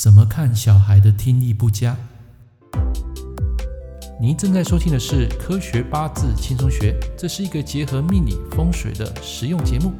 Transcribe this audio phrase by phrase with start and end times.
[0.00, 1.94] 怎么看小孩的听力不佳？
[4.18, 9.92] 您正在收听的是《科学八字轻松学》，这是一个结合命理风水的实用节目。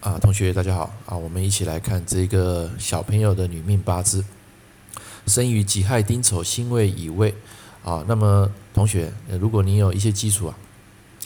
[0.00, 4.22] 啊，同学大家好啊，我们一起来看这个小朋友的女命八字，
[5.26, 7.34] 生于己亥丁丑辛未乙未
[7.82, 8.04] 啊。
[8.06, 10.54] 那么同学，如果你有一些基础啊，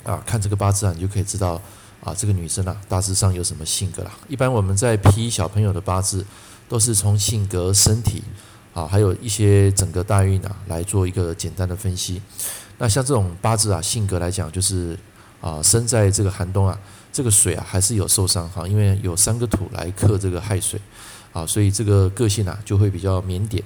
[0.04, 1.60] 啊，看这个八字啊，你就可以知道。
[2.02, 4.12] 啊，这个女生啊，大致上有什么性格啦？
[4.28, 6.24] 一般我们在批小朋友的八字，
[6.68, 8.22] 都是从性格、身体
[8.72, 12.22] 啊，还有一些整个大运啊，来做一个简单的分析。
[12.78, 14.96] 那像这种八字啊，性格来讲，就是
[15.40, 16.78] 啊，生在这个寒冬啊，
[17.12, 20.80] 这个水啊还是有受伤哈，因为有三个土来克这个亥水
[21.32, 23.60] 啊，所以这个个性啊就会比较腼腆，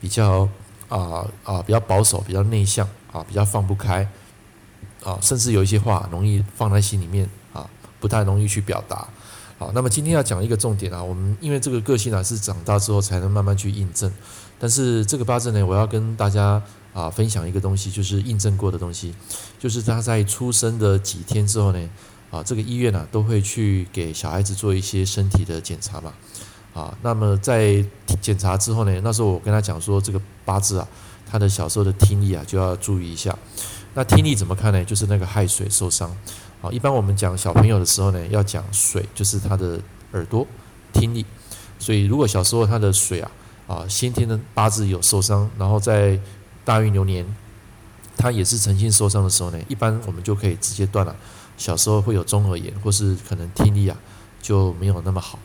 [0.00, 0.48] 比较
[0.88, 4.08] 啊啊比较保守，比较内向啊，比较放不开
[5.02, 7.28] 啊，甚至有一些话容易放在心里面。
[8.02, 9.06] 不太容易去表达，
[9.56, 14.12] 好，那么今天要讲一个重点啊，我们因为这个个性啊是长大之后才能慢慢去印证，
[14.58, 16.60] 但是这个八字呢，我要跟大家
[16.92, 19.14] 啊分享一个东西，就是印证过的东西，
[19.56, 21.88] 就是他在出生的几天之后呢，
[22.32, 26.12] 啊，这个医院啊都会去给小孩子做一些身体的检查嘛，
[26.74, 27.84] 啊，那么在
[28.20, 30.88] 检查之后呢，那时候我跟他讲说，这个八字啊，
[31.30, 33.38] 他的小时候的听力啊就要注意一下，
[33.94, 34.84] 那听力怎么看呢？
[34.84, 36.10] 就是那个亥水受伤。
[36.62, 39.80] 好，一般我们讲小朋友的时候呢，要讲水，就是他的
[40.12, 40.46] 耳朵
[40.92, 41.26] 听力。
[41.76, 43.28] 所以如果小时候他的水啊
[43.66, 46.16] 啊先天的八字有受伤，然后在
[46.64, 47.26] 大运流年
[48.16, 51.16] 他也是曾经受伤的时候呢，一般我们就可以直接断了。
[51.56, 53.96] 小时候会有中耳炎，或是可能听力啊
[54.40, 55.40] 就没有那么好。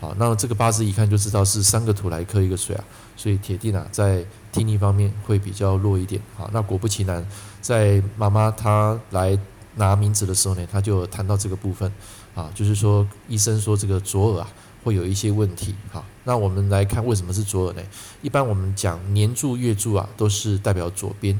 [0.00, 2.84] 好，那这个八字一看就知道是三个土来克一个水啊，
[3.16, 6.20] 所以铁定啊在听力方面会比较弱一点。
[6.36, 7.24] 好，那果不其然，
[7.62, 9.38] 在妈妈她来。
[9.76, 11.90] 拿名字的时候呢，他就谈到这个部分，
[12.34, 14.48] 啊，就是说医生说这个左耳啊
[14.82, 17.82] 会有一些问题，好，那我们来看为什么是左耳呢？
[18.22, 21.38] 一般我们讲年柱、月柱啊都是代表左边，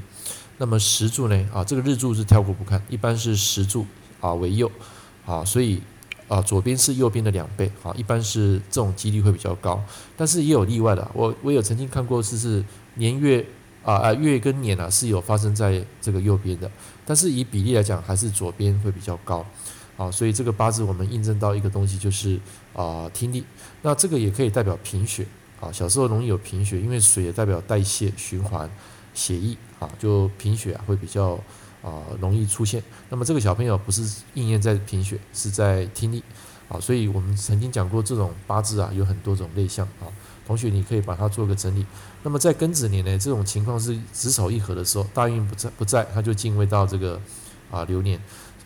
[0.59, 3.87] 那么时柱呢啊这个日柱是跳过不看，一般是时柱
[4.21, 4.71] 啊为右，
[5.25, 5.81] 啊，所以
[6.29, 9.83] 啊左边是右边的两倍，啊，一般是这种几率会比较高，
[10.17, 12.65] 但是也有例外的，我我有曾经看过是是
[12.95, 13.47] 年月。
[13.87, 16.69] 啊啊，月跟年啊是有发生在这个右边的，
[17.05, 19.47] 但是以比例来讲，还是左边会比较高。
[19.97, 22.39] 啊，所以这个八字我们印证到一个东西，就是
[22.75, 23.45] 啊听力。
[23.83, 25.25] 那这个也可以代表贫血
[25.61, 28.69] 啊，小时候容易有贫血，因为水也代表代谢循环、
[29.15, 31.39] 血液啊，就贫血啊会比较
[31.83, 32.83] 啊容易出现。
[33.09, 34.03] 那么这个小朋友不是
[34.35, 36.23] 应验在贫血，是在听力。
[36.69, 40.11] 啊，所以我们曾经讲过，这种八字啊有很多种类象啊。
[40.47, 41.85] 同学，你可以把它做个整理。
[42.23, 47.21] 那么在庚子年呢，这种情况是子丑一合的时候，大运不在不在，它就进位到这个
[47.71, 48.21] 啊流年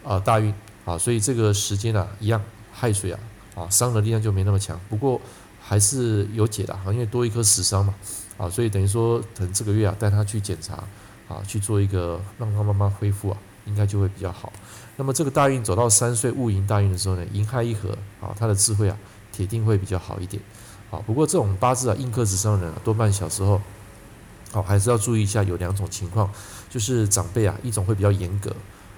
[0.04, 0.52] 啊大运
[0.84, 2.42] 啊，所以这个时间啊一样
[2.72, 3.18] 亥水啊
[3.54, 5.20] 啊伤的力量就没那么强，不过
[5.60, 7.94] 还是有解的啊，因为多一颗死伤嘛
[8.36, 10.84] 啊，所以等于说等这个月啊带他去检查
[11.28, 13.36] 啊去做一个让他慢慢恢复啊，
[13.66, 14.52] 应该就会比较好。
[14.96, 18.96] 那么这个大运走到三岁戊寅大运的时候呢，寅亥一合啊，他的智慧啊
[19.32, 20.42] 铁定会比较好一点。
[20.90, 23.60] 好，不过这种八字啊，印克子上的人，多半小时候，
[24.50, 26.28] 好还是要注意一下，有两种情况，
[26.68, 28.50] 就是长辈啊，一种会比较严格，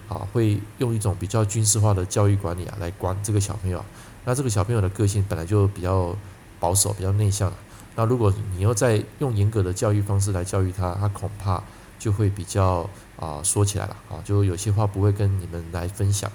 [0.08, 3.84] 啊，会用一种比较军事化的教育管理啊来管这个小朋友啊，
[4.24, 6.16] 那这个小朋友的个性本来就比较
[6.58, 7.52] 保守、比较内向，
[7.94, 11.62] 那如果你要再用严格的教育方式来教育他，他恐怕
[11.98, 12.88] 就会比较
[13.18, 16.32] 啊说起来了啊，就有些话不会跟你们来分享。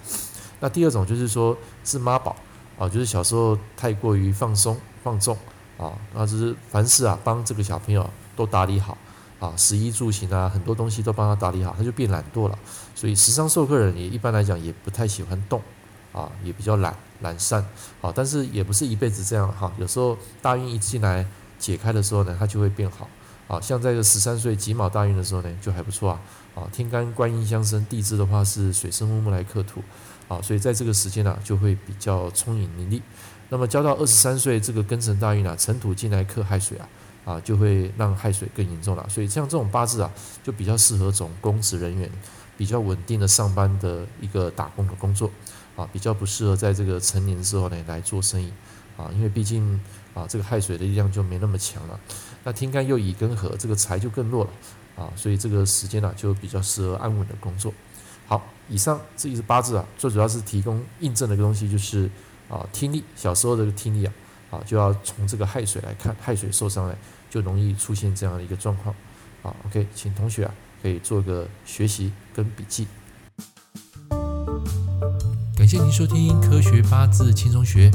[0.59, 2.35] 那第二种就是说是妈宝。
[2.79, 5.37] 啊，就是小时候太过于放松放纵
[5.77, 8.97] 啊，那就是凡事啊帮这个小朋友都打理好
[9.39, 12.59] 啊，食衣住行啊很多东西都帮他打理好，他就变懒惰了。
[12.93, 15.61] 所以时常授课人也一般来讲也不太喜欢动
[16.11, 17.65] 啊，也比较懒懒散
[18.01, 19.71] 啊，但是也不是一辈子这样哈。
[19.77, 21.25] 有时候大运一进来
[21.57, 23.07] 解开的时候呢，他就会变好
[23.47, 23.61] 啊。
[23.61, 26.19] 像在这十三岁己卯大运的时候呢，就还不错啊。
[26.53, 29.81] 啊，天干官印相生，地支的话是水生木木来克土。
[30.27, 33.01] 啊，所以在这个时间呢、就会比较充盈伶俐。
[33.49, 36.89] 那么交到二十三岁，这个庚辰大运啊，辰土进来克亥水啊，
[37.23, 39.07] 啊，就会让亥水更严重了。
[39.07, 40.11] 所以像这种八字啊，
[40.43, 42.09] 就比较适合种公职人员，
[42.57, 45.31] 比较稳定的上班的一个打工的工作
[45.77, 48.51] 啊，比较不适合在这个成年之后呢来做生意
[48.97, 49.79] 啊，因为毕竟
[50.13, 51.97] 啊，这个亥水的力量就没那么强了。
[52.43, 54.51] 那天干又乙庚合，这个财就更弱了
[54.97, 57.73] 啊，所以这个时间呢、啊，就比较适合安稳的工作。
[58.69, 62.09] 以上这一是八字啊，最主要是提供印证的一个东西，就是
[62.49, 64.13] 啊听力，小时候的听力啊，
[64.51, 66.97] 啊就要从这个亥水来看，亥水受伤了，
[67.29, 68.93] 就容易出现这样的一个状况。
[69.41, 72.87] 好，OK，请同学啊可以做个学习跟笔记。
[75.55, 77.89] 感谢您收听《科学八字轻松学》，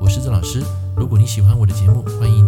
[0.00, 0.62] 我是郑老师。
[0.96, 2.45] 如果你喜欢我的节目，欢迎。